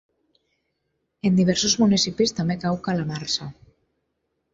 [1.29, 3.51] En diversos municipis també cau calamarsa.